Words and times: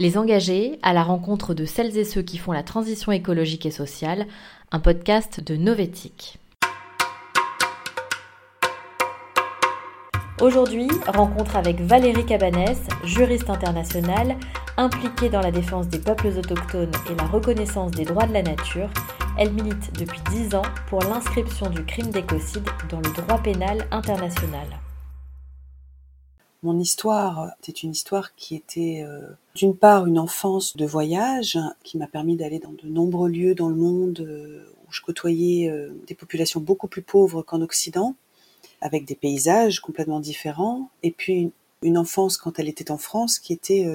Les 0.00 0.18
engagés 0.18 0.80
à 0.82 0.92
la 0.92 1.04
rencontre 1.04 1.54
de 1.54 1.64
celles 1.64 1.96
et 1.96 2.04
ceux 2.04 2.22
qui 2.22 2.36
font 2.36 2.50
la 2.50 2.64
transition 2.64 3.12
écologique 3.12 3.64
et 3.64 3.70
sociale, 3.70 4.26
un 4.72 4.80
podcast 4.80 5.40
de 5.40 5.54
Novetic. 5.54 6.40
Aujourd'hui, 10.40 10.88
rencontre 11.06 11.54
avec 11.54 11.80
Valérie 11.80 12.26
Cabanès, 12.26 12.80
juriste 13.04 13.48
internationale, 13.50 14.36
impliquée 14.76 15.28
dans 15.28 15.40
la 15.40 15.52
défense 15.52 15.86
des 15.86 16.00
peuples 16.00 16.26
autochtones 16.26 16.90
et 17.08 17.14
la 17.14 17.28
reconnaissance 17.28 17.92
des 17.92 18.04
droits 18.04 18.26
de 18.26 18.32
la 18.32 18.42
nature. 18.42 18.90
Elle 19.38 19.52
milite 19.52 19.96
depuis 19.96 20.20
10 20.32 20.56
ans 20.56 20.66
pour 20.88 21.02
l'inscription 21.02 21.70
du 21.70 21.84
crime 21.84 22.10
d'écocide 22.10 22.68
dans 22.90 22.98
le 22.98 23.12
droit 23.14 23.40
pénal 23.40 23.86
international. 23.92 24.66
Mon 26.64 26.80
histoire 26.80 27.52
était 27.60 27.72
une 27.72 27.90
histoire 27.90 28.34
qui 28.36 28.56
était 28.56 29.04
euh, 29.06 29.20
d'une 29.54 29.76
part 29.76 30.06
une 30.06 30.18
enfance 30.18 30.78
de 30.78 30.86
voyage 30.86 31.58
qui 31.82 31.98
m'a 31.98 32.06
permis 32.06 32.36
d'aller 32.36 32.58
dans 32.58 32.72
de 32.72 32.88
nombreux 32.88 33.28
lieux 33.28 33.54
dans 33.54 33.68
le 33.68 33.74
monde 33.74 34.20
euh, 34.20 34.64
où 34.88 34.90
je 34.90 35.02
côtoyais 35.02 35.68
euh, 35.68 35.90
des 36.06 36.14
populations 36.14 36.60
beaucoup 36.60 36.88
plus 36.88 37.02
pauvres 37.02 37.42
qu'en 37.42 37.60
Occident, 37.60 38.14
avec 38.80 39.04
des 39.04 39.14
paysages 39.14 39.80
complètement 39.80 40.20
différents, 40.20 40.88
et 41.02 41.10
puis 41.10 41.52
une 41.82 41.98
enfance 41.98 42.38
quand 42.38 42.58
elle 42.58 42.70
était 42.70 42.90
en 42.90 42.96
France 42.96 43.38
qui 43.38 43.52
était 43.52 43.86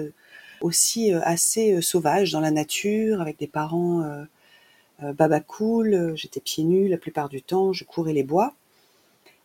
aussi 0.62 1.12
assez 1.12 1.82
sauvage 1.82 2.32
dans 2.32 2.40
la 2.40 2.52
nature, 2.52 3.20
avec 3.20 3.40
des 3.40 3.48
parents 3.48 4.04
baba 5.02 5.40
cool, 5.40 6.14
j'étais 6.16 6.40
pieds 6.40 6.64
nus 6.64 6.88
la 6.88 6.98
plupart 6.98 7.30
du 7.30 7.42
temps, 7.42 7.74
je 7.74 7.84
courais 7.84 8.14
les 8.14 8.22
bois. 8.22 8.54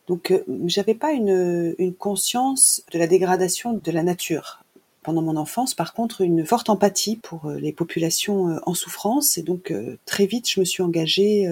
Donc, 0.07 0.31
euh, 0.31 0.43
j'avais 0.65 0.93
pas 0.93 1.11
une, 1.13 1.75
une, 1.77 1.93
conscience 1.93 2.83
de 2.91 2.99
la 2.99 3.07
dégradation 3.07 3.73
de 3.73 3.91
la 3.91 4.03
nature 4.03 4.63
pendant 5.03 5.21
mon 5.21 5.35
enfance. 5.35 5.73
Par 5.73 5.93
contre, 5.93 6.21
une 6.21 6.45
forte 6.45 6.69
empathie 6.69 7.17
pour 7.17 7.47
euh, 7.47 7.55
les 7.55 7.71
populations 7.71 8.49
euh, 8.49 8.59
en 8.65 8.73
souffrance. 8.73 9.37
Et 9.37 9.41
donc, 9.41 9.73
très 10.05 10.25
vite, 10.25 10.49
je 10.49 10.59
me 10.59 10.65
suis 10.65 10.83
engagée 10.83 11.47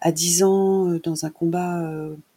à 0.00 0.12
10 0.12 0.42
ans 0.42 0.98
dans 1.02 1.24
un 1.24 1.30
combat 1.30 1.90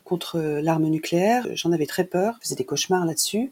contre 0.04 0.40
l'arme 0.40 0.88
nucléaire. 0.88 1.48
J'en 1.54 1.72
avais 1.72 1.86
très 1.86 2.04
peur, 2.04 2.36
je 2.40 2.46
faisais 2.46 2.56
des 2.56 2.66
cauchemars 2.66 3.06
là-dessus. 3.06 3.52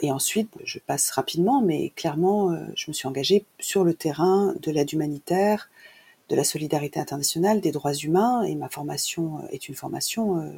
Et 0.00 0.12
ensuite, 0.12 0.50
je 0.64 0.78
passe 0.78 1.10
rapidement, 1.10 1.60
mais 1.60 1.90
clairement, 1.96 2.56
je 2.76 2.84
me 2.88 2.92
suis 2.92 3.08
engagée 3.08 3.44
sur 3.58 3.82
le 3.82 3.94
terrain 3.94 4.54
de 4.62 4.70
l'aide 4.70 4.92
humanitaire, 4.92 5.68
de 6.28 6.36
la 6.36 6.44
solidarité 6.44 7.00
internationale, 7.00 7.60
des 7.60 7.72
droits 7.72 7.94
humains, 7.94 8.42
et 8.42 8.54
ma 8.54 8.68
formation 8.68 9.40
est 9.50 9.68
une 9.68 9.74
formation 9.74 10.52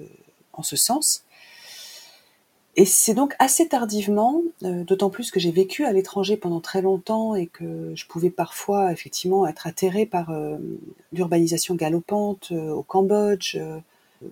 en 0.53 0.63
ce 0.63 0.77
sens. 0.77 1.25
Et 2.77 2.85
c'est 2.85 3.15
donc 3.15 3.35
assez 3.39 3.69
tardivement, 3.69 4.43
euh, 4.63 4.85
d'autant 4.85 5.11
plus 5.11 5.31
que 5.31 5.41
j'ai 5.41 5.51
vécu 5.51 5.85
à 5.85 5.93
l'étranger 5.93 6.37
pendant 6.37 6.61
très 6.61 6.83
longtemps 6.83 7.35
et 7.35 7.47
que 7.47 7.93
je 7.95 8.07
pouvais 8.07 8.31
parfois 8.31 8.93
effectivement 8.93 9.47
être 9.47 9.67
atterrée 9.67 10.07
par 10.07 10.31
euh, 10.31 10.57
l'urbanisation 11.13 11.75
galopante 11.75 12.49
euh, 12.53 12.71
au 12.71 12.83
Cambodge, 12.83 13.59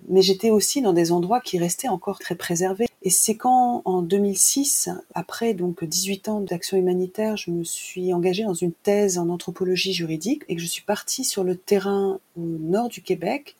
mais 0.07 0.21
j'étais 0.21 0.51
aussi 0.51 0.81
dans 0.81 0.93
des 0.93 1.11
endroits 1.11 1.41
qui 1.41 1.57
restaient 1.57 1.89
encore 1.89 2.19
très 2.19 2.35
préservés. 2.35 2.87
Et 3.01 3.09
c'est 3.09 3.35
quand, 3.35 3.81
en 3.85 4.01
2006, 4.01 4.89
après 5.15 5.53
donc 5.53 5.83
18 5.83 6.29
ans 6.29 6.41
d'action 6.41 6.77
humanitaire, 6.77 7.37
je 7.37 7.51
me 7.51 7.63
suis 7.63 8.13
engagée 8.13 8.43
dans 8.43 8.53
une 8.53 8.71
thèse 8.71 9.17
en 9.17 9.29
anthropologie 9.29 9.93
juridique 9.93 10.43
et 10.47 10.55
que 10.55 10.61
je 10.61 10.67
suis 10.67 10.83
partie 10.83 11.23
sur 11.23 11.43
le 11.43 11.55
terrain 11.55 12.19
au 12.37 12.41
nord 12.41 12.89
du 12.89 13.01
Québec 13.01 13.55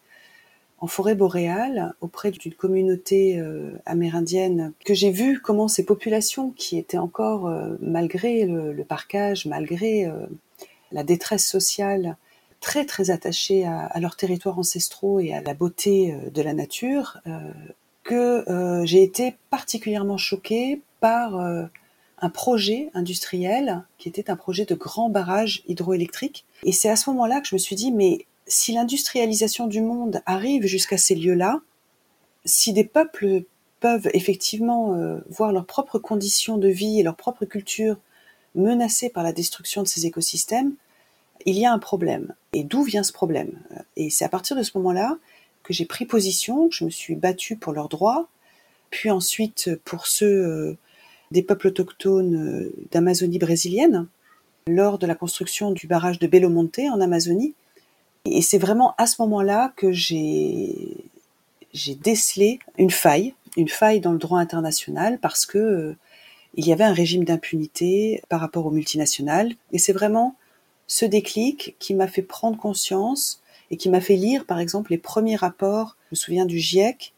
en 0.82 0.88
forêt 0.88 1.16
boréale 1.16 1.94
auprès 2.02 2.32
d'une 2.32 2.54
communauté 2.54 3.40
euh, 3.40 3.72
amérindienne 3.86 4.74
que 4.86 4.94
j'ai 4.94 5.12
vu 5.12 5.40
comment 5.42 5.68
ces 5.68 5.86
populations 5.86 6.52
qui 6.52 6.78
étaient 6.78 6.98
encore, 6.98 7.48
euh, 7.48 7.76
malgré 7.82 8.46
le, 8.46 8.84
parcage, 8.84 9.46
malgré 9.46 10.06
euh, 10.06 10.14
la 10.92 11.04
détresse 11.04 11.48
sociale, 11.48 12.16
très 12.62 12.86
très 12.86 13.10
attachées 13.10 13.66
à 13.66 13.98
leurs 14.02 14.18
territoires 14.18 14.60
ancestraux 14.60 15.22
et 15.22 15.34
à 15.34 15.42
la 15.42 15.54
beauté 15.54 16.14
de 16.34 16.42
la 16.42 16.54
nature, 16.54 17.22
que 18.04 18.44
j'ai 18.84 19.02
été 19.02 19.36
particulièrement 19.50 20.18
choquée 20.18 20.82
par 21.00 21.40
un 22.22 22.30
projet 22.30 22.90
industriel 22.94 23.84
qui 23.98 24.10
était 24.10 24.30
un 24.30 24.36
projet 24.36 24.66
de 24.66 24.76
grand 24.76 25.10
barrage 25.10 25.64
hydroélectrique. 25.70 26.46
Et 26.64 26.74
c'est 26.74 26.90
à 26.90 26.98
ce 26.98 27.10
moment-là 27.12 27.40
que 27.40 27.48
je 27.48 27.56
me 27.56 27.60
suis 27.60 27.78
dit, 27.78 27.94
mais 27.94 28.26
si 28.50 28.74
l'industrialisation 28.74 29.68
du 29.68 29.82
monde 29.82 30.22
arrive 30.26 30.66
jusqu'à 30.66 30.98
ces 30.98 31.16
lieux-là, 31.16 31.62
si 32.46 32.74
des 32.74 32.84
peuples 32.84 33.44
peuvent 33.80 34.10
effectivement 34.14 34.96
euh, 34.96 35.20
voir 35.30 35.54
leurs 35.54 35.66
propres 35.66 36.00
conditions 36.00 36.58
de 36.58 36.68
vie 36.68 37.00
et 37.00 37.04
leur 37.04 37.16
propre 37.16 37.46
culture 37.46 37.98
menacées 38.56 39.10
par 39.10 39.24
la 39.24 39.32
destruction 39.32 39.84
de 39.84 39.88
ces 39.88 40.06
écosystèmes, 40.06 40.74
il 41.46 41.58
y 41.58 41.66
a 41.66 41.72
un 41.72 41.80
problème. 41.80 42.34
Et 42.52 42.64
d'où 42.64 42.84
vient 42.84 43.04
ce 43.04 43.14
problème? 43.14 43.52
Et 43.96 44.10
c'est 44.10 44.26
à 44.26 44.30
partir 44.30 44.58
de 44.58 44.64
ce 44.64 44.78
moment-là 44.80 45.18
que 45.64 45.72
j'ai 45.72 45.86
pris 45.86 46.06
position, 46.06 46.68
que 46.68 46.76
je 46.76 46.84
me 46.84 46.90
suis 46.90 47.16
battue 47.16 47.56
pour 47.56 47.72
leurs 47.72 47.88
droits, 47.88 48.28
puis 48.90 49.12
ensuite 49.12 49.76
pour 49.86 50.08
ceux 50.08 50.26
euh, 50.26 50.78
des 51.32 51.44
peuples 51.44 51.68
autochtones 51.68 52.36
euh, 52.36 52.74
d'Amazonie 52.92 53.38
brésilienne, 53.38 54.08
lors 54.68 54.98
de 54.98 55.08
la 55.08 55.16
construction 55.16 55.72
du 55.72 55.88
barrage 55.88 56.20
de 56.20 56.28
Belo 56.28 56.50
Monte 56.50 56.80
en 56.92 57.00
Amazonie, 57.00 57.54
et 58.26 58.42
c'est 58.42 58.58
vraiment 58.58 58.94
à 58.98 59.08
ce 59.08 59.22
moment-là 59.22 59.74
que 59.76 59.92
j'ai 59.92 60.96
décelé 61.74 62.60
une 62.78 62.92
faille, 62.92 63.34
une 63.58 63.70
faille 63.70 64.00
dans 64.00 64.12
le 64.12 64.18
droit 64.18 64.40
international 64.40 65.20
parce 65.20 65.46
que 65.46 65.58
euh, 65.58 65.98
il 66.56 66.68
y 66.68 66.74
avait 66.74 66.84
un 66.84 66.94
régime 66.94 67.24
d'impunité 67.24 68.22
par 68.30 68.42
rapport 68.42 68.66
aux 68.66 68.72
multinationales. 68.72 69.54
Et 69.72 69.78
c'est 69.78 69.94
vraiment 69.94 70.36
ce 70.88 71.06
déclic 71.06 71.76
qui 71.80 71.94
m'a 71.94 72.08
fait 72.08 72.22
prendre 72.22 72.58
conscience 72.58 73.42
et 73.72 73.78
qui 73.78 73.90
m'a 73.90 74.02
fait 74.02 74.16
lire, 74.16 74.46
par 74.46 74.60
exemple, 74.60 74.92
les 74.92 74.98
premiers 74.98 75.36
rapports, 75.36 75.96
je 76.08 76.16
me 76.16 76.16
souviens 76.16 76.46
du 76.46 76.58
GIEC, 76.58 77.14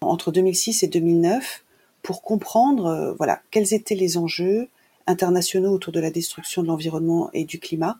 entre 0.00 0.32
2006 0.32 0.82
et 0.82 0.88
2009, 0.88 1.64
pour 2.02 2.22
comprendre, 2.22 2.86
euh, 2.86 3.12
voilà, 3.14 3.40
quels 3.50 3.74
étaient 3.74 3.94
les 3.94 4.16
enjeux 4.16 4.68
internationaux 5.06 5.72
autour 5.72 5.92
de 5.92 6.00
la 6.00 6.10
destruction 6.10 6.62
de 6.62 6.68
l'environnement 6.68 7.30
et 7.34 7.44
du 7.44 7.58
climat, 7.58 7.98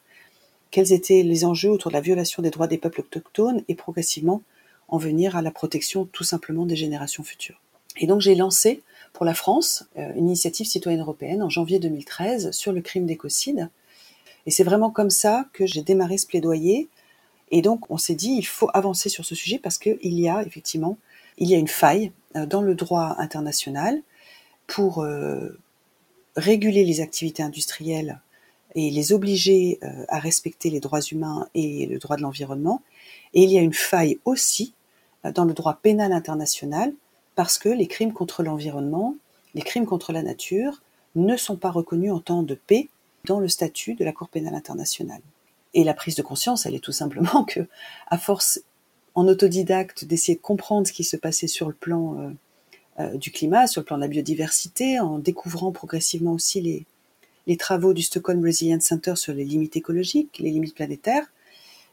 quels 0.75 0.93
étaient 0.93 1.23
les 1.23 1.45
enjeux 1.45 1.71
autour 1.71 1.93
de 1.93 1.95
la 1.95 2.01
violation 2.01 2.43
des 2.43 2.51
droits 2.51 2.67
des 2.67 2.79
peuples 2.79 3.03
autochtones 3.03 3.63
et 3.69 3.77
progressivement 3.77 4.43
en 4.89 4.99
venir 4.99 5.37
à 5.37 5.41
la 5.41 5.53
protection 5.53 6.05
tout 6.05 6.25
simplement 6.25 6.67
des 6.67 6.75
générations 6.75 7.23
futures. 7.23 7.61
Et 7.97 8.09
donc 8.09 8.21
j'ai 8.21 8.35
lancé 8.35 8.83
pour 9.13 9.25
la 9.25 9.35
France 9.35 9.85
euh, 9.97 10.11
une 10.17 10.27
initiative 10.27 10.67
citoyenne 10.67 11.01
européenne 11.01 11.45
en 11.45 11.49
janvier 11.49 11.79
2013 11.79 12.51
sur 12.51 12.73
le 12.73 12.81
crime 12.81 13.07
d'écocide. 13.07 13.71
Et 14.47 14.51
c'est 14.51 14.65
vraiment 14.65 14.91
comme 14.91 15.11
ça 15.11 15.47
que 15.53 15.65
j'ai 15.65 15.83
démarré 15.83 16.19
ce 16.19 16.27
plaidoyer. 16.27 16.89
Et 17.53 17.63
donc 17.63 17.89
on 17.89 17.97
s'est 17.97 18.17
dit 18.17 18.35
il 18.37 18.47
faut 18.47 18.69
avancer 18.75 19.09
sur 19.09 19.25
ce 19.25 19.37
sujet 19.37 19.61
parce 19.61 19.79
qu'il 19.79 19.97
y 20.03 20.29
a 20.29 20.43
effectivement 20.43 20.99
il 21.39 21.49
y 21.49 21.55
a 21.55 21.59
une 21.59 21.69
faille 21.69 22.11
euh, 22.35 22.47
dans 22.47 22.63
le 22.63 22.75
droit 22.75 23.15
international 23.19 24.03
pour 24.67 25.05
euh, 25.05 25.57
réguler 26.35 26.85
les 26.85 27.01
activités 27.01 27.45
industrielles 27.45 28.19
et 28.75 28.91
les 28.91 29.13
obliger 29.13 29.79
euh, 29.83 30.05
à 30.09 30.19
respecter 30.19 30.71
les 30.71 30.81
droits 30.81 31.01
humains 31.01 31.49
et 31.55 31.87
le 31.87 31.99
droit 31.99 32.17
de 32.17 32.23
l'environnement. 32.23 32.83
Et 33.33 33.43
il 33.43 33.51
y 33.51 33.59
a 33.59 33.63
une 33.63 33.75
faille 33.75 34.19
aussi 34.25 34.75
euh, 35.25 35.33
dans 35.33 35.45
le 35.45 35.55
droit 35.55 35.79
pénal 35.81 36.13
international 36.13 36.93
parce 37.35 37.59
que 37.59 37.69
les 37.69 37.87
crimes 37.87 38.13
contre 38.13 38.43
l'environnement, 38.43 39.17
les 39.55 39.63
crimes 39.63 39.87
contre 39.87 40.13
la 40.13 40.23
nature 40.23 40.83
ne 41.15 41.37
sont 41.37 41.57
pas 41.57 41.71
reconnus 41.71 42.13
en 42.13 42.21
temps 42.21 42.43
de 42.43 42.55
paix 42.55 42.89
dans 43.25 43.41
le 43.41 43.49
statut 43.49 43.95
de 43.95 44.05
la 44.05 44.13
Cour 44.13 44.29
pénale 44.29 44.55
internationale. 44.55 45.23
Et 45.73 45.85
la 45.85 45.95
prise 45.95 46.15
de 46.15 46.23
conscience, 46.23 46.67
elle 46.67 46.75
est 46.75 46.85
tout 46.85 46.93
simplement 46.93 47.45
que, 47.45 47.61
à 48.09 48.19
force 48.19 48.61
en 49.15 49.29
autodidacte 49.29 50.05
d'essayer 50.05 50.37
de 50.37 50.43
comprendre 50.43 50.87
ce 50.87 50.93
qui 50.93 51.05
se 51.05 51.17
passait 51.17 51.47
sur 51.47 51.69
le 51.69 51.75
plan 51.75 52.35
euh, 52.99 53.17
du 53.17 53.31
climat, 53.31 53.69
sur 53.69 53.81
le 53.81 53.85
plan 53.85 53.97
de 53.97 54.03
la 54.03 54.09
biodiversité, 54.09 54.99
en 54.99 55.19
découvrant 55.19 55.71
progressivement 55.71 56.33
aussi 56.33 56.61
les, 56.61 56.85
les 57.47 57.57
travaux 57.57 57.93
du 57.93 58.03
Stockholm 58.03 58.43
Resilience 58.45 58.85
Center 58.85 59.17
sur 59.17 59.35
les 59.35 59.45
limites 59.45 59.77
écologiques, 59.77 60.39
les 60.39 60.51
limites 60.51 60.75
planétaires, 60.75 61.27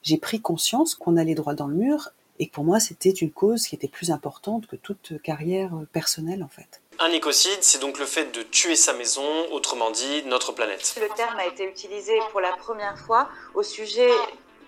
j'ai 0.04 0.18
pris 0.18 0.42
conscience 0.42 0.96
qu'on 0.96 1.18
allait 1.18 1.36
droit 1.36 1.54
dans 1.54 1.68
le 1.68 1.76
mur 1.76 2.10
et 2.40 2.48
que 2.48 2.54
pour 2.54 2.64
moi 2.64 2.80
c'était 2.80 3.10
une 3.10 3.32
cause 3.32 3.68
qui 3.68 3.76
était 3.76 3.88
plus 3.88 4.12
importante 4.12 4.66
que 4.68 4.76
toute 4.76 5.22
carrière 5.22 5.72
personnelle 5.92 6.44
en 6.44 6.48
fait. 6.48 6.82
Un 7.00 7.12
écocide, 7.12 7.58
c'est 7.62 7.80
donc 7.80 8.00
le 8.00 8.06
fait 8.06 8.32
de 8.32 8.44
tuer 8.44 8.76
sa 8.76 8.94
maison, 8.94 9.24
autrement 9.52 9.92
dit 9.92 10.24
notre 10.26 10.52
planète. 10.52 10.96
Le 11.02 11.14
terme 11.16 11.38
a 11.38 11.48
été 11.48 11.68
utilisé 11.68 12.14
pour 12.32 12.42
la 12.42 12.52
première 12.54 12.98
fois 12.98 13.30
au 13.54 13.64
sujet 13.64 14.10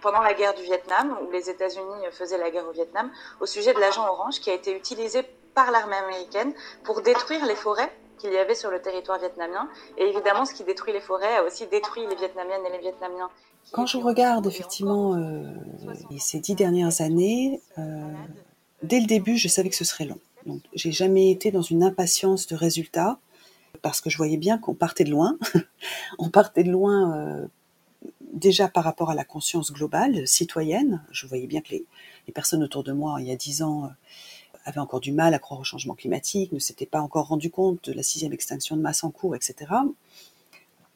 pendant 0.02 0.22
la 0.22 0.34
guerre 0.34 0.54
du 0.54 0.64
Vietnam, 0.64 1.18
où 1.26 1.32
les 1.32 1.50
États-Unis 1.50 2.06
faisaient 2.12 2.38
la 2.38 2.52
guerre 2.52 2.68
au 2.68 2.74
Vietnam, 2.74 3.10
au 3.40 3.46
sujet 3.46 3.74
de 3.74 3.80
l'agent 3.80 4.06
orange 4.08 4.40
qui 4.40 4.50
a 4.50 4.54
été 4.54 4.76
utilisé 4.76 5.24
par 5.54 5.72
l'armée 5.72 5.96
américaine 5.96 6.54
pour 6.84 7.02
détruire 7.02 7.46
les 7.46 7.56
forêts 7.56 7.92
qu'il 8.24 8.34
y 8.34 8.38
avait 8.38 8.56
sur 8.56 8.72
le 8.72 8.82
territoire 8.82 9.20
vietnamien. 9.20 9.68
Et 9.98 10.04
évidemment, 10.04 10.46
ce 10.46 10.54
qui 10.54 10.64
détruit 10.64 10.94
les 10.94 11.02
forêts 11.02 11.36
a 11.36 11.44
aussi 11.44 11.68
détruit 11.68 12.04
les 12.08 12.16
Vietnamiennes 12.16 12.62
et 12.68 12.72
les 12.72 12.80
Vietnamiens. 12.80 13.30
Quand 13.72 13.86
je 13.86 13.98
regarde 13.98 14.48
effectivement 14.48 15.16
euh, 15.16 15.44
ces 16.20 16.40
dix 16.40 16.56
dernières 16.56 17.02
années, 17.02 17.62
euh, 17.78 17.82
dès 18.82 19.02
le 19.02 19.08
début, 19.08 19.38
je 19.38 19.48
savais 19.50 19.70
que 19.70 19.76
ce 19.76 19.84
serait 19.84 20.06
long. 20.06 20.20
Donc, 20.46 20.62
j'ai 20.74 20.92
jamais 20.92 21.32
été 21.32 21.52
dans 21.52 21.62
une 21.62 21.84
impatience 21.84 22.48
de 22.48 22.56
résultats. 22.56 23.20
parce 23.82 24.00
que 24.00 24.10
je 24.10 24.18
voyais 24.18 24.38
bien 24.38 24.58
qu'on 24.58 24.74
partait 24.74 25.04
de 25.04 25.12
loin. 25.12 25.38
on 26.20 26.30
partait 26.30 26.64
de 26.64 26.72
loin 26.72 27.14
euh, 27.14 27.46
déjà 28.22 28.70
par 28.70 28.86
rapport 28.86 29.10
à 29.10 29.16
la 29.16 29.26
conscience 29.26 29.74
globale 29.74 30.26
citoyenne. 30.28 31.04
Je 31.12 31.28
voyais 31.28 31.48
bien 31.48 31.60
que 31.60 31.72
les, 31.72 31.86
personnes 32.34 32.64
autour 32.64 32.84
de 32.84 32.94
moi, 32.94 33.18
il 33.20 33.28
y 33.28 33.32
a 33.32 33.36
dix 33.36 33.62
ans, 33.64 33.92
avaient 34.66 34.80
encore 34.80 35.00
du 35.00 35.12
mal 35.12 35.34
à 35.34 35.40
croire 35.40 35.60
au 35.60 35.64
changement 35.64 35.96
climatique, 35.96 36.52
ne 36.52 36.60
s'étaient 36.60 36.86
pas 36.86 37.02
encore 37.02 37.28
rendu 37.28 37.50
compte 37.50 37.90
de 37.90 37.94
la 37.94 38.04
sixième 38.04 38.34
extinction 38.34 38.76
de 38.76 38.82
masse 38.82 39.04
en 39.04 39.12
cours, 39.12 39.36
etc. 39.36 39.72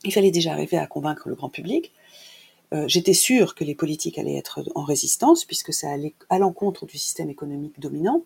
Il 0.03 0.13
fallait 0.13 0.31
déjà 0.31 0.53
arriver 0.53 0.77
à 0.77 0.87
convaincre 0.87 1.27
le 1.29 1.35
grand 1.35 1.49
public. 1.49 1.91
Euh, 2.73 2.85
j'étais 2.87 3.13
sûre 3.13 3.55
que 3.55 3.63
les 3.63 3.75
politiques 3.75 4.17
allaient 4.17 4.37
être 4.37 4.61
en 4.75 4.83
résistance, 4.83 5.45
puisque 5.45 5.73
ça 5.73 5.89
allait 5.89 6.13
à 6.29 6.37
l'encontre 6.37 6.85
du 6.85 6.97
système 6.97 7.29
économique 7.29 7.79
dominant. 7.79 8.23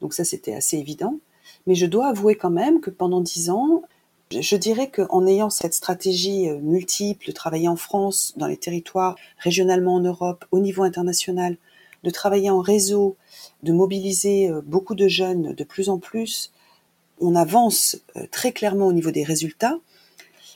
Donc 0.00 0.14
ça, 0.14 0.24
c'était 0.24 0.54
assez 0.54 0.76
évident. 0.76 1.18
Mais 1.66 1.74
je 1.74 1.86
dois 1.86 2.08
avouer 2.08 2.36
quand 2.36 2.50
même 2.50 2.80
que 2.80 2.90
pendant 2.90 3.20
dix 3.20 3.50
ans, 3.50 3.82
je 4.30 4.56
dirais 4.56 4.90
qu'en 4.90 5.26
ayant 5.26 5.50
cette 5.50 5.74
stratégie 5.74 6.48
euh, 6.48 6.60
multiple 6.60 7.26
de 7.26 7.32
travailler 7.32 7.68
en 7.68 7.76
France, 7.76 8.34
dans 8.36 8.46
les 8.46 8.56
territoires, 8.56 9.16
régionalement 9.38 9.96
en 9.96 10.00
Europe, 10.00 10.44
au 10.52 10.60
niveau 10.60 10.84
international, 10.84 11.56
de 12.02 12.10
travailler 12.10 12.50
en 12.50 12.60
réseau, 12.60 13.16
de 13.62 13.72
mobiliser 13.72 14.48
euh, 14.48 14.60
beaucoup 14.64 14.94
de 14.94 15.08
jeunes 15.08 15.54
de 15.54 15.64
plus 15.64 15.88
en 15.88 15.98
plus, 15.98 16.52
on 17.20 17.34
avance 17.34 17.98
très 18.30 18.50
clairement 18.52 18.86
au 18.86 18.92
niveau 18.92 19.10
des 19.10 19.24
résultats. 19.24 19.78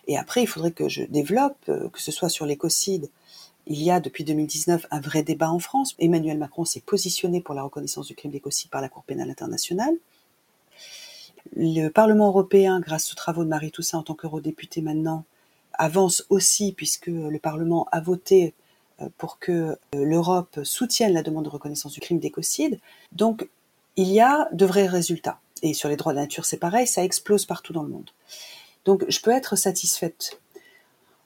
Et 0.06 0.16
après, 0.16 0.42
il 0.42 0.46
faudrait 0.46 0.72
que 0.72 0.88
je 0.88 1.02
développe, 1.04 1.56
euh, 1.68 1.88
que 1.88 2.00
ce 2.00 2.12
soit 2.12 2.28
sur 2.28 2.46
l'écocide. 2.46 3.10
Il 3.66 3.82
y 3.82 3.90
a 3.90 4.00
depuis 4.00 4.24
2019 4.24 4.86
un 4.90 5.00
vrai 5.00 5.22
débat 5.22 5.50
en 5.50 5.58
France. 5.58 5.94
Emmanuel 5.98 6.36
Macron 6.36 6.64
s'est 6.64 6.80
positionné 6.80 7.40
pour 7.40 7.54
la 7.54 7.62
reconnaissance 7.62 8.06
du 8.06 8.14
crime 8.14 8.32
d'écocide 8.32 8.70
par 8.70 8.82
la 8.82 8.88
Cour 8.88 9.04
pénale 9.04 9.30
internationale. 9.30 9.94
Le 11.56 11.88
Parlement 11.88 12.28
européen, 12.28 12.80
grâce 12.80 13.12
aux 13.12 13.14
travaux 13.14 13.44
de 13.44 13.48
Marie 13.48 13.70
Toussaint 13.70 13.98
en 13.98 14.02
tant 14.02 14.14
qu'eurodéputée 14.14 14.82
maintenant, 14.82 15.24
avance 15.72 16.24
aussi 16.28 16.72
puisque 16.72 17.06
le 17.06 17.38
Parlement 17.38 17.86
a 17.90 18.00
voté 18.00 18.48
euh, 18.48 18.63
pour 19.18 19.38
que 19.38 19.52
euh, 19.52 19.76
l'Europe 19.92 20.60
soutienne 20.62 21.12
la 21.12 21.22
demande 21.22 21.44
de 21.44 21.50
reconnaissance 21.50 21.92
du 21.92 22.00
crime 22.00 22.18
d'écocide. 22.18 22.78
Donc, 23.12 23.48
il 23.96 24.08
y 24.08 24.20
a 24.20 24.48
de 24.52 24.66
vrais 24.66 24.86
résultats. 24.86 25.40
Et 25.62 25.74
sur 25.74 25.88
les 25.88 25.96
droits 25.96 26.12
de 26.12 26.16
la 26.16 26.22
nature, 26.22 26.44
c'est 26.44 26.58
pareil, 26.58 26.86
ça 26.86 27.04
explose 27.04 27.46
partout 27.46 27.72
dans 27.72 27.82
le 27.82 27.88
monde. 27.88 28.10
Donc 28.84 29.04
je 29.08 29.20
peux 29.20 29.30
être 29.30 29.56
satisfaite. 29.56 30.40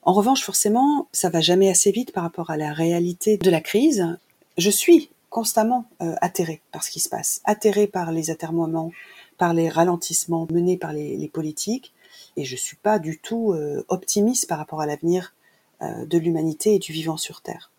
En 0.03 0.13
revanche, 0.13 0.43
forcément, 0.43 1.09
ça 1.13 1.29
va 1.29 1.41
jamais 1.41 1.69
assez 1.69 1.91
vite 1.91 2.13
par 2.13 2.23
rapport 2.23 2.51
à 2.51 2.57
la 2.57 2.73
réalité 2.73 3.37
de 3.37 3.51
la 3.51 3.61
crise. 3.61 4.17
Je 4.57 4.71
suis 4.71 5.11
constamment 5.29 5.87
euh, 6.01 6.15
atterrée 6.21 6.63
par 6.73 6.83
ce 6.83 6.91
qui 6.91 7.01
se 7.01 7.09
passe, 7.09 7.43
atterrée 7.45 7.87
par 7.87 8.13
les 8.13 8.31
atermoiements, 8.31 8.93
par 9.37 9.53
les 9.53 9.69
ralentissements 9.69 10.47
menés 10.51 10.79
par 10.79 10.93
les, 10.93 11.29
politiques, 11.29 11.93
et 12.37 12.45
je 12.45 12.57
suis 12.57 12.77
pas 12.77 12.99
du 12.99 13.19
tout 13.19 13.53
euh, 13.53 13.85
optimiste 13.89 14.49
par 14.49 14.59
rapport 14.59 14.81
à 14.81 14.87
l'avenir 14.87 15.25
euh, 15.25 15.38
de 15.81 16.19
l'humanité 16.19 16.75
et 16.75 16.79
du 16.79 16.93
vivant 16.93 17.17
sur 17.17 17.41
Terre. 17.41 17.71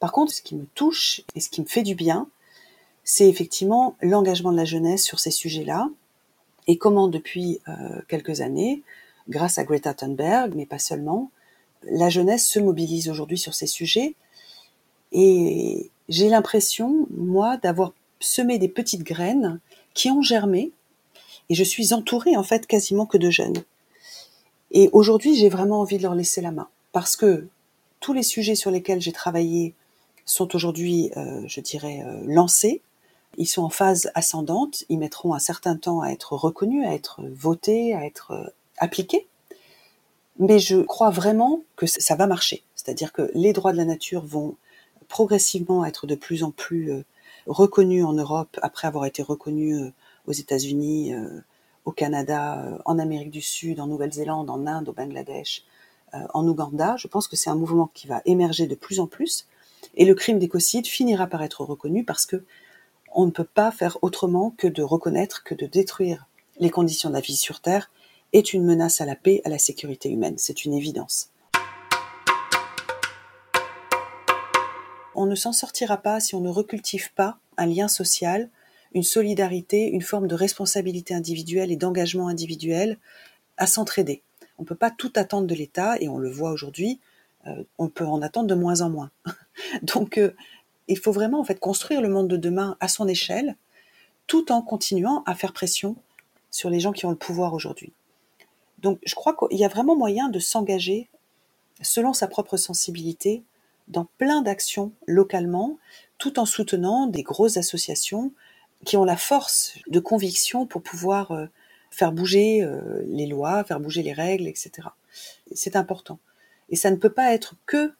Par 0.00 0.12
contre, 0.12 0.32
ce 0.32 0.42
qui 0.42 0.56
me 0.56 0.66
touche 0.74 1.22
et 1.34 1.40
ce 1.40 1.48
qui 1.48 1.60
me 1.60 1.66
fait 1.66 1.82
du 1.82 1.94
bien, 1.94 2.28
c'est 3.04 3.28
effectivement 3.28 3.96
l'engagement 4.00 4.52
de 4.52 4.56
la 4.56 4.64
jeunesse 4.64 5.04
sur 5.04 5.20
ces 5.20 5.30
sujets-là, 5.30 5.88
et 6.66 6.78
comment 6.78 7.08
depuis 7.08 7.60
euh, 7.68 8.00
quelques 8.08 8.40
années, 8.40 8.82
grâce 9.28 9.58
à 9.58 9.64
Greta 9.64 9.94
Thunberg, 9.94 10.54
mais 10.54 10.66
pas 10.66 10.78
seulement, 10.78 11.30
la 11.82 12.08
jeunesse 12.08 12.46
se 12.46 12.58
mobilise 12.58 13.08
aujourd'hui 13.08 13.38
sur 13.38 13.54
ces 13.54 13.66
sujets. 13.66 14.14
Et 15.12 15.90
j'ai 16.08 16.28
l'impression, 16.28 17.06
moi, 17.10 17.56
d'avoir 17.58 17.92
semé 18.20 18.58
des 18.58 18.68
petites 18.68 19.02
graines 19.02 19.60
qui 19.92 20.10
ont 20.10 20.22
germé. 20.22 20.72
Et 21.50 21.54
je 21.54 21.64
suis 21.64 21.92
entourée, 21.92 22.36
en 22.36 22.42
fait, 22.42 22.66
quasiment 22.66 23.06
que 23.06 23.18
de 23.18 23.30
jeunes. 23.30 23.62
Et 24.70 24.88
aujourd'hui, 24.92 25.36
j'ai 25.36 25.50
vraiment 25.50 25.80
envie 25.80 25.98
de 25.98 26.02
leur 26.02 26.14
laisser 26.14 26.40
la 26.40 26.50
main. 26.50 26.68
Parce 26.94 27.16
que 27.16 27.48
tous 27.98 28.12
les 28.12 28.22
sujets 28.22 28.54
sur 28.54 28.70
lesquels 28.70 29.00
j'ai 29.00 29.10
travaillé 29.10 29.74
sont 30.26 30.54
aujourd'hui, 30.54 31.10
euh, 31.16 31.42
je 31.48 31.60
dirais, 31.60 32.04
euh, 32.06 32.22
lancés. 32.24 32.82
Ils 33.36 33.48
sont 33.48 33.64
en 33.64 33.68
phase 33.68 34.12
ascendante, 34.14 34.84
ils 34.88 35.00
mettront 35.00 35.34
un 35.34 35.40
certain 35.40 35.76
temps 35.76 36.02
à 36.02 36.10
être 36.10 36.34
reconnus, 36.34 36.86
à 36.86 36.94
être 36.94 37.20
votés, 37.34 37.94
à 37.94 38.06
être 38.06 38.30
euh, 38.30 38.46
appliqués. 38.78 39.26
Mais 40.38 40.60
je 40.60 40.82
crois 40.82 41.10
vraiment 41.10 41.62
que 41.74 41.86
ça 41.86 42.14
va 42.14 42.28
marcher. 42.28 42.62
C'est-à-dire 42.76 43.12
que 43.12 43.28
les 43.34 43.52
droits 43.52 43.72
de 43.72 43.76
la 43.76 43.84
nature 43.84 44.24
vont 44.24 44.54
progressivement 45.08 45.84
être 45.84 46.06
de 46.06 46.14
plus 46.14 46.44
en 46.44 46.52
plus 46.52 46.92
reconnus 47.48 48.04
en 48.04 48.12
Europe 48.12 48.56
après 48.62 48.86
avoir 48.86 49.04
été 49.04 49.22
reconnus 49.22 49.92
aux 50.26 50.32
États-Unis, 50.32 51.14
au 51.84 51.92
Canada, 51.92 52.80
en 52.84 52.98
Amérique 52.98 53.30
du 53.30 53.42
Sud, 53.42 53.80
en 53.80 53.86
Nouvelle-Zélande, 53.86 54.50
en 54.50 54.66
Inde, 54.66 54.88
au 54.88 54.92
Bangladesh, 54.92 55.64
en 56.32 56.46
Ouganda. 56.46 56.96
Je 56.98 57.08
pense 57.08 57.28
que 57.28 57.36
c'est 57.36 57.50
un 57.50 57.54
mouvement 57.54 57.90
qui 57.92 58.06
va 58.06 58.22
émerger 58.24 58.66
de 58.66 58.74
plus 58.74 59.00
en 59.00 59.06
plus. 59.06 59.46
Et 59.96 60.04
le 60.04 60.14
crime 60.14 60.38
d'écocide 60.38 60.86
finira 60.86 61.26
par 61.26 61.42
être 61.42 61.64
reconnu 61.64 62.04
parce 62.04 62.26
que 62.26 62.44
on 63.12 63.26
ne 63.26 63.30
peut 63.30 63.44
pas 63.44 63.70
faire 63.70 63.98
autrement 64.02 64.50
que 64.56 64.66
de 64.66 64.82
reconnaître 64.82 65.44
que 65.44 65.54
de 65.54 65.66
détruire 65.66 66.26
les 66.58 66.70
conditions 66.70 67.08
de 67.10 67.14
la 67.14 67.20
vie 67.20 67.36
sur 67.36 67.60
Terre 67.60 67.90
est 68.32 68.52
une 68.52 68.64
menace 68.64 69.00
à 69.00 69.06
la 69.06 69.14
paix, 69.14 69.40
à 69.44 69.48
la 69.48 69.58
sécurité 69.58 70.10
humaine. 70.10 70.34
C'est 70.38 70.64
une 70.64 70.74
évidence. 70.74 71.30
On 75.14 75.26
ne 75.26 75.36
s'en 75.36 75.52
sortira 75.52 75.98
pas 75.98 76.18
si 76.18 76.34
on 76.34 76.40
ne 76.40 76.48
recultive 76.48 77.12
pas 77.14 77.38
un 77.56 77.66
lien 77.66 77.86
social, 77.86 78.50
une 78.92 79.04
solidarité, 79.04 79.88
une 79.88 80.02
forme 80.02 80.26
de 80.26 80.34
responsabilité 80.34 81.14
individuelle 81.14 81.70
et 81.70 81.76
d'engagement 81.76 82.26
individuel 82.26 82.98
à 83.56 83.68
s'entraider. 83.68 84.22
On 84.58 84.62
ne 84.62 84.66
peut 84.66 84.74
pas 84.74 84.90
tout 84.90 85.12
attendre 85.16 85.46
de 85.46 85.54
l'État, 85.54 85.96
et 86.00 86.08
on 86.08 86.18
le 86.18 86.30
voit 86.30 86.50
aujourd'hui, 86.50 87.00
euh, 87.46 87.64
on 87.78 87.88
peut 87.88 88.06
en 88.06 88.22
attendre 88.22 88.46
de 88.46 88.54
moins 88.54 88.80
en 88.80 88.90
moins. 88.90 89.10
Donc, 89.82 90.18
euh, 90.18 90.34
il 90.88 90.98
faut 90.98 91.12
vraiment 91.12 91.40
en 91.40 91.44
fait 91.44 91.58
construire 91.60 92.00
le 92.00 92.08
monde 92.08 92.28
de 92.28 92.36
demain 92.36 92.76
à 92.80 92.88
son 92.88 93.08
échelle, 93.08 93.56
tout 94.26 94.52
en 94.52 94.62
continuant 94.62 95.22
à 95.26 95.34
faire 95.34 95.52
pression 95.52 95.96
sur 96.50 96.70
les 96.70 96.80
gens 96.80 96.92
qui 96.92 97.06
ont 97.06 97.10
le 97.10 97.16
pouvoir 97.16 97.54
aujourd'hui. 97.54 97.92
Donc 98.78 98.98
je 99.04 99.14
crois 99.14 99.34
qu'il 99.34 99.58
y 99.58 99.64
a 99.64 99.68
vraiment 99.68 99.96
moyen 99.96 100.28
de 100.28 100.38
s'engager 100.38 101.08
selon 101.80 102.12
sa 102.12 102.28
propre 102.28 102.56
sensibilité 102.56 103.42
dans 103.88 104.06
plein 104.18 104.42
d'actions 104.42 104.92
localement, 105.06 105.78
tout 106.18 106.38
en 106.38 106.46
soutenant 106.46 107.06
des 107.06 107.22
grosses 107.22 107.56
associations 107.56 108.32
qui 108.84 108.96
ont 108.96 109.04
la 109.04 109.16
force 109.16 109.78
de 109.86 110.00
conviction 110.00 110.66
pour 110.66 110.82
pouvoir 110.82 111.32
euh, 111.32 111.46
faire 111.94 112.12
bouger 112.12 112.62
euh, 112.62 113.02
les 113.06 113.26
lois, 113.26 113.64
faire 113.64 113.80
bouger 113.80 114.02
les 114.02 114.12
règles, 114.12 114.48
etc. 114.48 114.88
C'est 115.52 115.76
important. 115.76 116.18
Et 116.68 116.76
ça 116.76 116.90
ne 116.90 116.96
peut 116.96 117.12
pas 117.12 117.32
être 117.32 117.54
que 117.66 117.92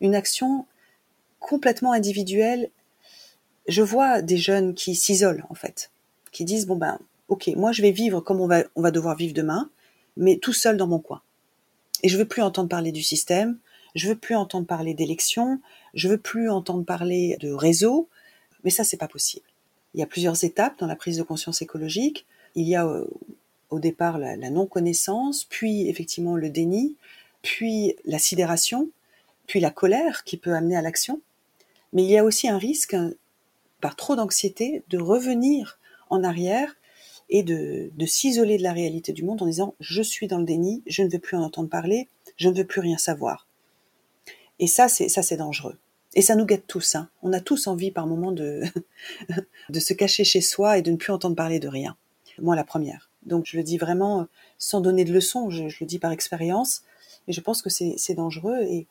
une 0.00 0.14
action 0.14 0.66
complètement 1.38 1.92
individuel. 1.92 2.70
Je 3.68 3.82
vois 3.82 4.22
des 4.22 4.38
jeunes 4.38 4.74
qui 4.74 4.94
s'isolent 4.96 5.44
en 5.48 5.54
fait, 5.54 5.92
qui 6.32 6.44
disent 6.44 6.66
bon 6.66 6.76
ben 6.76 6.98
ok, 7.28 7.48
moi 7.56 7.70
je 7.72 7.82
vais 7.82 7.92
vivre 7.92 8.20
comme 8.20 8.40
on 8.40 8.48
va 8.48 8.64
on 8.74 8.82
va 8.82 8.90
devoir 8.90 9.16
vivre 9.16 9.34
demain, 9.34 9.70
mais 10.16 10.38
tout 10.38 10.52
seul 10.52 10.76
dans 10.76 10.88
mon 10.88 10.98
coin. 10.98 11.22
Et 12.02 12.08
je 12.08 12.18
veux 12.18 12.26
plus 12.26 12.42
entendre 12.42 12.68
parler 12.68 12.90
du 12.90 13.02
système, 13.02 13.58
je 13.94 14.08
veux 14.08 14.16
plus 14.16 14.34
entendre 14.34 14.66
parler 14.66 14.94
d'élections, 14.94 15.60
je 15.94 16.08
veux 16.08 16.18
plus 16.18 16.50
entendre 16.50 16.84
parler 16.84 17.36
de 17.40 17.52
réseau, 17.52 18.08
mais 18.64 18.70
ça 18.70 18.82
c'est 18.82 18.96
pas 18.96 19.08
possible. 19.08 19.46
Il 19.94 20.00
y 20.00 20.02
a 20.02 20.06
plusieurs 20.06 20.42
étapes 20.42 20.78
dans 20.78 20.86
la 20.86 20.96
prise 20.96 21.18
de 21.18 21.22
conscience 21.22 21.62
écologique. 21.62 22.26
Il 22.54 22.68
y 22.68 22.76
a 22.76 22.86
euh, 22.86 23.06
au 23.70 23.80
départ 23.80 24.18
la, 24.18 24.36
non-connaissance, 24.36 25.44
puis 25.44 25.88
effectivement 25.88 26.36
le 26.36 26.50
déni, 26.50 26.96
puis 27.40 27.96
la 28.04 28.18
sidération, 28.18 28.90
puis 29.46 29.60
la 29.60 29.70
colère 29.70 30.24
qui 30.24 30.36
peut 30.36 30.54
amener 30.54 30.76
à 30.76 30.82
l'action. 30.82 31.20
Mais 31.92 32.04
il 32.04 32.10
y 32.10 32.18
a 32.18 32.24
aussi 32.24 32.48
un 32.48 32.58
risque, 32.58 32.96
par 33.80 33.96
trop 33.96 34.14
d'anxiété, 34.14 34.82
de 34.90 34.98
revenir 34.98 35.78
en 36.10 36.22
arrière 36.22 36.76
et 37.30 37.42
de, 37.42 37.90
s'isoler 38.06 38.58
de 38.58 38.62
la 38.62 38.72
réalité 38.72 39.12
du 39.12 39.24
monde 39.24 39.42
en 39.42 39.46
disant 39.46 39.74
je 39.80 40.02
suis 40.02 40.26
dans 40.26 40.38
le 40.38 40.44
déni, 40.44 40.82
je 40.86 41.02
ne 41.02 41.08
veux 41.08 41.18
plus 41.18 41.36
en 41.36 41.42
entendre 41.42 41.70
parler, 41.70 42.08
je 42.36 42.48
ne 42.50 42.54
veux 42.54 42.66
plus 42.66 42.80
rien 42.80 42.98
savoir. 42.98 43.48
Et 44.58 44.66
ça, 44.66 44.88
c'est 44.88 45.08
ça, 45.08 45.22
c'est 45.22 45.38
dangereux. 45.38 45.78
Et 46.14 46.20
ça 46.20 46.34
nous 46.36 46.44
guette 46.44 46.66
tous. 46.66 46.94
Hein. 46.94 47.08
On 47.22 47.32
a 47.32 47.40
tous 47.40 47.66
envie 47.66 47.90
par 47.90 48.06
moment 48.06 48.32
de, 48.32 48.62
de 49.70 49.80
se 49.80 49.94
cacher 49.94 50.24
chez 50.24 50.42
soi 50.42 50.76
et 50.76 50.82
de 50.82 50.90
ne 50.90 50.96
plus 50.96 51.12
entendre 51.12 51.34
parler 51.34 51.58
de 51.58 51.68
rien. 51.68 51.96
Moi, 52.42 52.56
la 52.56 52.64
première. 52.64 53.10
Donc, 53.24 53.46
je 53.46 53.56
le 53.56 53.62
dis 53.62 53.78
vraiment 53.78 54.26
sans 54.58 54.80
donner 54.80 55.04
de 55.04 55.12
leçons, 55.12 55.48
je, 55.48 55.64
le 55.64 55.86
dis 55.86 55.98
par 55.98 56.12
expérience, 56.12 56.82
mais 57.26 57.32
je 57.32 57.40
pense 57.40 57.62
que 57.62 57.70
c'est 57.70 58.14
dangereux 58.14 58.60
et, 58.62 58.86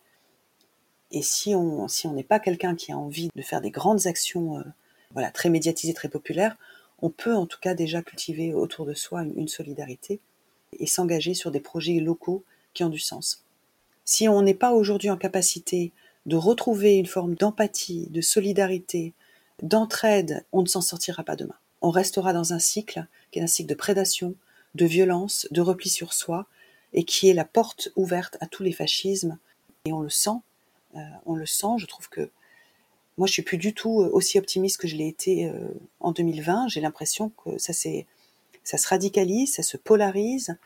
et 1.11 1.21
si 1.21 1.53
on 1.53 1.87
si 1.89 2.07
on 2.07 2.13
n'est 2.13 2.23
pas 2.23 2.39
quelqu'un 2.39 2.75
qui 2.75 2.91
a 2.91 2.97
envie 2.97 3.29
de 3.35 3.41
faire 3.41 3.61
des 3.61 3.71
grandes 3.71 4.07
actions, 4.07 4.57
euh, 4.57 4.63
voilà, 5.11 5.29
très 5.31 5.49
médiatisées, 5.49 5.93
très 5.93 6.07
populaires, 6.07 6.57
on 7.01 7.09
peut 7.09 7.35
en 7.35 7.45
tout 7.45 7.59
cas 7.59 7.73
déjà 7.73 8.01
cultiver 8.01 8.53
autour 8.53 8.85
de 8.85 8.93
soi 8.93 9.23
une, 9.23 9.47
solidarité 9.47 10.19
et 10.79 10.87
s'engager 10.87 11.33
sur 11.33 11.51
des 11.51 11.59
projets 11.59 11.99
locaux 11.99 12.43
qui 12.73 12.83
ont 12.83 12.89
du 12.89 12.99
sens. 12.99 13.43
Si 14.05 14.29
on 14.29 14.41
n'est 14.41 14.53
pas 14.53 14.71
aujourd'hui 14.71 15.09
en 15.09 15.17
capacité 15.17 15.91
de 16.25 16.35
retrouver 16.35 16.95
une 16.95 17.07
forme 17.07 17.35
d'empathie, 17.35 18.07
de 18.09 18.21
solidarité, 18.21 19.13
d'entraide, 19.61 20.45
on 20.51 20.61
ne 20.61 20.67
s'en 20.67 20.81
sortira 20.81 21.23
pas 21.23 21.35
demain. 21.35 21.55
On 21.81 21.89
restera 21.89 22.33
dans 22.33 22.53
un 22.53 22.59
cycle 22.59 23.05
qui 23.31 23.39
est 23.39 23.41
un 23.43 23.47
cycle 23.47 23.69
de 23.69 23.75
prédation, 23.75 24.35
de 24.75 24.85
violence, 24.85 25.47
de 25.51 25.61
repli 25.61 25.89
sur 25.89 26.13
soi, 26.13 26.47
et 26.93 27.03
qui 27.03 27.29
est 27.29 27.33
la 27.33 27.45
porte 27.45 27.89
ouverte 27.95 28.37
à 28.41 28.47
tous 28.47 28.63
les 28.63 28.71
fascismes. 28.71 29.37
Et 29.85 29.93
on 29.93 30.01
le 30.01 30.09
sent, 30.09 30.39
euh, 30.95 30.99
on 31.25 31.35
le 31.35 31.45
sent. 31.45 31.77
Je 31.77 31.85
trouve 31.85 32.09
que 32.09 32.29
moi, 33.17 33.27
je 33.27 33.33
suis 33.33 33.41
plus 33.41 33.57
du 33.57 33.73
tout 33.73 34.01
euh, 34.01 34.09
aussi 34.11 34.37
optimiste 34.37 34.77
que 34.77 34.87
je 34.87 34.95
l'ai 34.95 35.07
été 35.07 35.47
euh, 35.47 35.69
en 35.99 36.11
2020. 36.11 36.67
J'ai 36.67 36.81
l'impression 36.81 37.29
que 37.43 37.57
ça, 37.57 37.73
se 37.73 38.87
radicalise, 38.87 39.55
ça 39.55 39.63
se 39.63 39.77
polarise, 39.77 40.57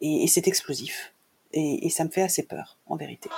et, 0.00 0.26
c'est 0.28 0.48
explosif. 0.48 1.12
Et 1.52 1.88
ça 1.88 2.04
me 2.04 2.10
fait 2.10 2.22
assez 2.22 2.42
peur, 2.42 2.76
en 2.86 2.96
vérité. 2.96 3.30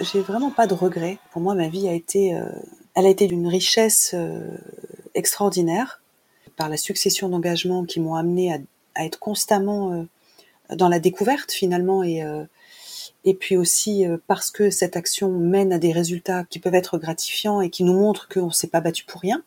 J'ai 0.00 0.20
vraiment 0.20 0.50
pas 0.50 0.66
de 0.66 0.74
regrets. 0.74 1.18
Pour 1.30 1.42
moi, 1.42 1.54
ma 1.54 1.68
vie 1.68 1.88
a 1.88 1.92
été, 1.92 2.34
euh, 2.34 2.44
elle 2.94 3.06
a 3.06 3.08
été 3.08 3.26
d'une 3.26 3.46
richesse 3.48 4.12
euh, 4.14 4.56
extraordinaire 5.14 6.02
par 6.56 6.68
la 6.68 6.76
succession 6.76 7.28
d'engagements 7.28 7.84
qui 7.84 8.00
m'ont 8.00 8.14
amené 8.14 8.52
à, 8.52 8.58
être 9.04 9.18
constamment 9.18 9.92
euh, 9.92 10.74
dans 10.74 10.88
la 10.88 10.98
découverte 10.98 11.52
finalement 11.52 12.02
et 12.02 12.22
et 13.24 13.34
puis 13.34 13.56
aussi 13.56 14.04
parce 14.26 14.50
que 14.50 14.70
cette 14.70 14.96
action 14.96 15.30
mène 15.30 15.72
à 15.72 15.78
des 15.78 15.92
résultats 15.92 16.44
qui 16.44 16.60
peuvent 16.60 16.74
être 16.74 16.96
gratifiants 16.96 17.60
et 17.60 17.70
qui 17.70 17.84
nous 17.84 17.92
montrent 17.92 18.28
qu'on 18.28 18.50
s'est 18.50 18.68
pas 18.68 18.80
battu 18.80 19.04
pour 19.04 19.20
rien. 19.20 19.42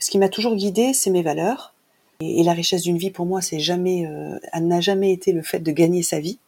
Ce 0.00 0.10
qui 0.10 0.18
m'a 0.18 0.28
toujours 0.28 0.54
guidée, 0.56 0.92
c'est 0.92 1.10
mes 1.10 1.22
valeurs. 1.22 1.74
Et, 2.20 2.40
et 2.40 2.42
la 2.42 2.52
richesse 2.52 2.82
d'une 2.82 2.98
vie, 2.98 3.12
pour 3.12 3.24
moi, 3.24 3.40
c'est 3.40 3.60
jamais, 3.60 4.08
elle 4.52 4.66
n'a 4.66 4.80
jamais 4.80 5.12
été 5.12 5.32
le 5.32 5.42
fait 5.42 5.60
de 5.60 5.70
gagner 5.70 6.02
sa 6.02 6.18
vie 6.18 6.38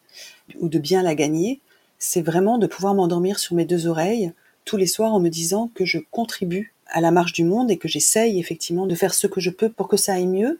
ou 0.59 0.67
de 0.67 0.77
bien 0.77 1.03
la 1.03 1.15
gagner 1.15 1.61
c'est 2.03 2.23
vraiment 2.23 2.57
de 2.57 2.65
pouvoir 2.65 2.95
m'endormir 2.95 3.37
sur 3.37 3.55
mes 3.55 3.63
deux 3.63 3.85
oreilles 3.85 4.33
tous 4.65 4.75
les 4.75 4.87
soirs 4.87 5.13
en 5.13 5.19
me 5.19 5.29
disant 5.29 5.69
que 5.75 5.85
je 5.85 5.99
contribue 6.09 6.73
à 6.87 6.99
la 6.99 7.11
marche 7.11 7.31
du 7.31 7.43
monde 7.43 7.69
et 7.69 7.77
que 7.77 7.87
j'essaye 7.87 8.39
effectivement 8.39 8.87
de 8.87 8.95
faire 8.95 9.13
ce 9.13 9.27
que 9.27 9.39
je 9.39 9.51
peux 9.51 9.69
pour 9.69 9.87
que 9.87 9.97
ça 9.97 10.15
aille 10.15 10.25
mieux. 10.25 10.59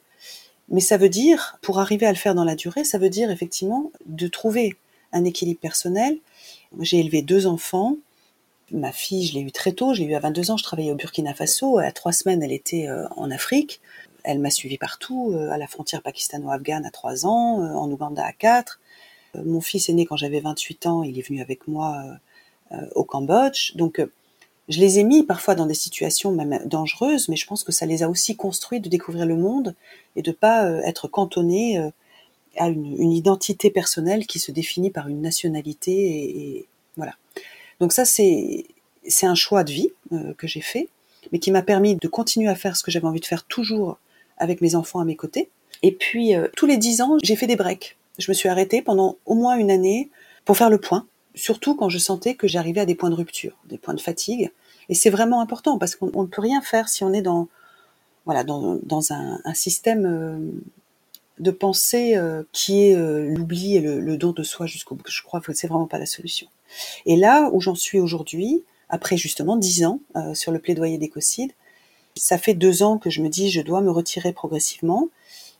Mais 0.69 0.81
ça 0.81 0.97
veut 0.97 1.09
dire, 1.09 1.57
pour 1.63 1.79
arriver 1.79 2.05
à 2.05 2.11
le 2.11 2.17
faire 2.17 2.35
dans 2.35 2.43
la 2.43 2.55
durée, 2.55 2.83
ça 2.83 2.99
veut 2.99 3.09
dire 3.09 3.31
effectivement 3.31 3.91
de 4.05 4.27
trouver 4.27 4.75
un 5.13 5.25
équilibre 5.25 5.59
personnel. 5.59 6.19
J'ai 6.79 6.99
élevé 6.99 7.23
deux 7.23 7.47
enfants. 7.47 7.97
Ma 8.69 8.91
fille, 8.91 9.25
je 9.25 9.33
l'ai 9.33 9.41
eue 9.41 9.51
très 9.51 9.71
tôt. 9.71 9.95
Je 9.95 10.01
l'ai 10.01 10.09
eue 10.09 10.15
à 10.15 10.19
22 10.19 10.51
ans. 10.51 10.57
Je 10.57 10.63
travaillais 10.63 10.91
au 10.91 10.95
Burkina 10.95 11.33
Faso. 11.33 11.79
À 11.79 11.91
trois 11.91 12.13
semaines, 12.13 12.43
elle 12.43 12.53
était 12.53 12.87
euh, 12.87 13.07
en 13.17 13.31
Afrique. 13.31 13.81
Elle 14.23 14.39
m'a 14.39 14.51
suivie 14.51 14.77
partout, 14.77 15.33
euh, 15.33 15.49
à 15.49 15.57
la 15.57 15.65
frontière 15.65 16.03
pakistano-afghane 16.03 16.85
à 16.85 16.91
3 16.91 17.25
ans, 17.25 17.61
euh, 17.61 17.73
en 17.73 17.89
Ouganda 17.89 18.23
à 18.23 18.31
4 18.31 18.79
mon 19.35 19.61
fils 19.61 19.89
est 19.89 19.93
né 19.93 20.05
quand 20.05 20.17
j'avais 20.17 20.39
28 20.39 20.85
ans, 20.87 21.03
il 21.03 21.17
est 21.17 21.27
venu 21.27 21.41
avec 21.41 21.67
moi 21.67 21.97
euh, 22.05 22.75
euh, 22.75 22.87
au 22.95 23.03
Cambodge. 23.03 23.75
Donc, 23.75 24.05
je 24.69 24.79
les 24.79 24.99
ai 24.99 25.03
mis 25.03 25.23
parfois 25.23 25.55
dans 25.55 25.65
des 25.65 25.73
situations 25.73 26.31
même 26.31 26.59
dangereuses, 26.65 27.29
mais 27.29 27.35
je 27.35 27.45
pense 27.45 27.63
que 27.63 27.71
ça 27.71 27.85
les 27.85 28.03
a 28.03 28.09
aussi 28.09 28.35
construits 28.35 28.79
de 28.79 28.89
découvrir 28.89 29.25
le 29.25 29.35
monde 29.35 29.75
et 30.15 30.21
de 30.21 30.31
pas 30.31 30.69
être 30.85 31.07
cantonnés 31.07 31.91
à 32.55 32.69
une, 32.69 33.11
identité 33.11 33.69
personnelle 33.69 34.27
qui 34.27 34.39
se 34.39 34.51
définit 34.51 34.89
par 34.89 35.09
une 35.09 35.21
nationalité 35.21 35.91
et, 35.91 36.65
voilà. 36.95 37.15
Donc 37.79 37.91
ça 37.91 38.05
c'est 38.05 38.65
c'est 39.07 39.25
un 39.25 39.35
choix 39.35 39.63
de 39.63 39.71
vie 39.71 39.89
que 40.37 40.47
j'ai 40.47 40.61
fait, 40.61 40.87
mais 41.31 41.39
qui 41.39 41.51
m'a 41.51 41.63
permis 41.63 41.95
de 41.95 42.07
continuer 42.07 42.47
à 42.47 42.55
faire 42.55 42.77
ce 42.77 42.83
que 42.83 42.91
j'avais 42.91 43.07
envie 43.07 43.19
de 43.19 43.25
faire 43.25 43.43
toujours 43.43 43.97
avec 44.37 44.61
mes 44.61 44.75
enfants 44.75 44.99
à 44.99 45.05
mes 45.05 45.15
côtés. 45.15 45.49
Et 45.81 45.91
puis 45.91 46.33
tous 46.55 46.67
les 46.67 46.77
dix 46.77 47.01
ans 47.01 47.17
j'ai 47.23 47.35
fait 47.35 47.47
des 47.47 47.57
breaks 47.57 47.97
je 48.21 48.31
me 48.31 48.33
suis 48.33 48.49
arrêtée 48.49 48.81
pendant 48.81 49.17
au 49.25 49.35
moins 49.35 49.57
une 49.57 49.71
année 49.71 50.09
pour 50.45 50.57
faire 50.57 50.69
le 50.69 50.79
point, 50.79 51.07
surtout 51.35 51.75
quand 51.75 51.89
je 51.89 51.97
sentais 51.97 52.35
que 52.35 52.47
j'arrivais 52.47 52.81
à 52.81 52.85
des 52.85 52.95
points 52.95 53.09
de 53.09 53.15
rupture, 53.15 53.57
des 53.65 53.77
points 53.77 53.93
de 53.93 54.01
fatigue. 54.01 54.51
Et 54.89 54.95
c'est 54.95 55.09
vraiment 55.09 55.41
important 55.41 55.77
parce 55.77 55.95
qu'on 55.95 56.21
ne 56.21 56.27
peut 56.27 56.41
rien 56.41 56.61
faire 56.61 56.89
si 56.89 57.03
on 57.03 57.13
est 57.13 57.21
dans, 57.21 57.47
voilà, 58.25 58.43
dans, 58.43 59.13
un, 59.13 59.53
système 59.53 60.05
euh, 60.05 60.37
de 61.39 61.51
pensée 61.51 62.15
euh, 62.15 62.43
qui 62.51 62.83
est 62.83 62.95
euh, 62.95 63.27
l'oubli 63.29 63.75
et 63.75 63.79
le, 63.79 64.17
don 64.17 64.31
de 64.31 64.43
soi 64.43 64.65
jusqu'au 64.65 64.95
bout. 64.95 65.03
Je 65.07 65.23
crois 65.23 65.41
que 65.41 65.53
c'est 65.53 65.67
vraiment 65.67 65.87
pas 65.87 65.99
la 65.99 66.05
solution. 66.05 66.47
Et 67.05 67.15
là 67.15 67.49
où 67.51 67.61
j'en 67.61 67.75
suis 67.75 67.99
aujourd'hui, 67.99 68.63
après 68.89 69.17
justement 69.17 69.55
dix 69.55 69.85
ans 69.85 69.99
sur 70.33 70.51
le 70.51 70.59
plaidoyer 70.59 70.97
d'écocide, 70.97 71.51
ça 72.15 72.37
fait 72.37 72.53
deux 72.53 72.83
ans 72.83 72.97
que 72.97 73.09
je 73.09 73.21
me 73.21 73.29
dis 73.29 73.49
je 73.49 73.61
dois 73.61 73.81
me 73.81 73.89
retirer 73.91 74.33
progressivement 74.33 75.07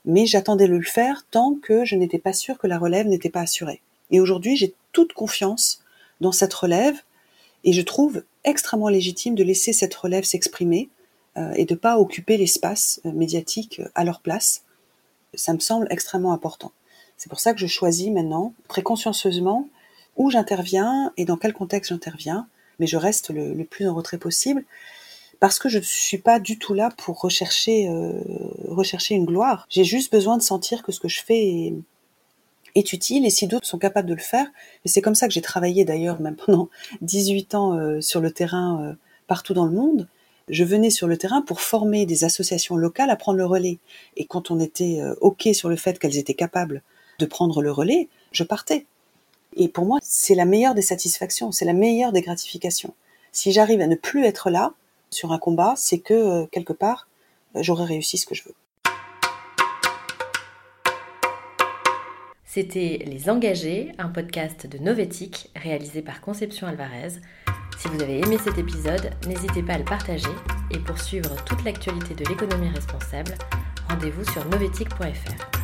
mais 0.05 0.25
j'attendais 0.25 0.67
de 0.67 0.75
le 0.75 0.84
faire 0.84 1.25
tant 1.29 1.55
que 1.55 1.86
je 1.86 1.96
n'étais 1.96 2.20
pas 2.20 2.34
sûre 2.34 2.58
que 2.58 2.67
la 2.67 2.79
relève 2.79 3.08
n'était 3.08 3.29
pas 3.29 3.41
assurée. 3.41 3.81
Et 4.10 4.20
aujourd'hui, 4.20 4.55
j'ai 4.55 4.74
toute 4.91 5.13
confiance 5.13 5.84
dans 6.20 6.31
cette 6.31 6.53
relève 6.53 7.00
et 7.63 7.74
je 7.74 7.81
trouve 7.81 8.24
extrêmement 8.43 8.89
légitime 8.89 9.36
de 9.36 9.43
laisser 9.43 9.74
cette 9.74 9.93
relève 9.93 10.24
s'exprimer 10.24 10.89
euh, 11.38 11.53
et 11.55 11.65
de 11.65 11.75
pas 11.75 11.98
occuper 11.98 12.38
l'espace 12.38 13.00
euh, 13.05 13.12
médiatique 13.12 13.79
euh, 13.79 13.89
à 13.96 14.03
leur 14.03 14.22
place. 14.22 14.63
Ça 15.34 15.53
me 15.53 15.60
semble 15.60 15.88
extrêmement 15.89 16.34
important. 16.34 16.72
C'est 17.17 17.29
pour 17.29 17.39
ça 17.39 17.53
que 17.53 17.60
je 17.60 17.67
choisis 17.67 18.10
maintenant 18.10 18.53
très 18.67 18.81
consciencieusement 18.81 19.70
où 20.17 20.29
j'interviens 20.29 21.13
et 21.17 21.25
dans 21.25 21.38
quel 21.38 21.53
contexte 21.53 21.89
j'interviens, 21.89 22.48
mais 22.79 22.88
je 22.88 22.98
reste 22.98 23.29
le, 23.29 23.63
plus 23.63 23.88
en 23.88 23.93
retrait 23.93 24.17
possible 24.17 24.65
parce 25.39 25.58
que 25.58 25.70
je 25.70 25.77
ne 25.77 25.84
suis 25.84 26.17
pas 26.17 26.39
du 26.39 26.60
tout 26.60 26.74
là 26.74 26.89
pour 26.98 27.22
rechercher, 27.22 27.89
rechercher 28.74 29.16
une 29.16 29.25
gloire. 29.25 29.66
J'ai 29.70 29.84
juste 29.84 30.12
besoin 30.12 30.38
de 30.38 30.42
sentir 30.42 30.84
que 30.84 30.92
ce 30.92 31.00
que 31.00 31.08
je 31.08 31.22
fais 31.22 31.74
est, 32.75 32.94
utile 32.94 33.25
et 33.25 33.30
si 33.30 33.48
d'autres 33.48 33.68
sont 33.68 33.78
capables 33.78 34.08
de 34.08 34.13
le 34.13 34.22
faire, 34.22 34.48
c'est 34.86 35.01
comme 35.01 35.16
ça 35.16 35.28
que 35.28 35.34
j'ai 35.34 35.42
travaillé 35.42 35.84
d'ailleurs 35.84 36.22
même 36.22 36.38
pendant 36.38 36.70
18 37.01 37.56
ans 37.56 37.78
euh, 37.78 38.00
sur 38.00 38.22
le 38.22 38.32
terrain 38.32 38.82
euh, 38.82 38.94
partout 39.28 39.54
dans 39.54 39.66
le 39.66 39.72
monde, 39.72 40.08
je 40.48 40.63
venais 40.63 40.90
sur 40.90 41.08
le 41.08 41.18
terrain 41.18 41.42
pour 41.42 41.62
former 41.62 42.06
des 42.06 42.24
associations 42.24 42.75
locales 42.75 43.10
à 43.10 43.16
prendre 43.16 43.38
le 43.38 43.46
relais. 43.46 43.80
Et 44.18 44.25
quand 44.25 44.51
on 44.51 44.60
était 44.60 45.01
OK 45.22 45.48
sur 45.54 45.70
le 45.70 45.75
fait 45.75 46.00
qu'elles 46.00 46.18
étaient 46.18 46.34
capables 46.34 46.82
de 47.20 47.25
prendre 47.25 47.62
le 47.62 47.72
relais, 47.72 48.10
je 48.32 48.44
partais. 48.44 48.86
Et 49.56 49.68
pour 49.68 49.86
moi, 49.86 50.00
c'est 50.01 50.36
la 50.36 50.46
meilleure 50.46 50.75
des 50.75 50.82
satisfactions, 50.82 51.51
c'est 51.51 51.66
la 51.66 51.74
meilleure 51.74 52.12
des 52.12 52.22
gratifications. 52.22 52.94
Si 53.32 53.51
j'arrive 53.51 53.82
à 53.82 53.88
ne 53.88 53.96
plus 53.96 54.25
être 54.25 54.50
là, 54.50 54.74
sur 55.10 55.34
un 55.34 55.38
combat, 55.38 55.74
c'est 55.75 56.00
que 56.00 56.13
euh, 56.13 56.46
quelque 56.48 56.74
part, 56.74 57.08
euh, 57.56 57.62
j'aurais 57.62 57.86
réussi 57.86 58.18
ce 58.18 58.25
que 58.25 58.34
je 58.34 58.44
veux. 58.44 58.56
C'était 62.53 63.00
Les 63.05 63.29
Engagés, 63.29 63.93
un 63.98 64.10
podcast 64.10 64.67
de 64.67 64.77
Novetic 64.77 65.50
réalisé 65.55 66.01
par 66.01 66.20
Conception 66.20 66.67
Alvarez. 66.67 67.13
Si 67.77 67.88
vous 67.88 68.03
avez 68.03 68.20
aimé 68.20 68.38
cet 68.43 68.58
épisode, 68.58 69.10
n'hésitez 69.25 69.63
pas 69.63 69.75
à 69.75 69.77
le 69.77 69.86
partager 69.86 70.27
et 70.70 70.79
pour 70.79 71.00
suivre 71.00 71.34
toute 71.46 71.63
l'actualité 71.63 72.13
de 72.13 72.29
l'économie 72.29 72.67
responsable, 72.67 73.36
rendez-vous 73.88 74.25
sur 74.25 74.43
novetic.fr. 74.50 75.61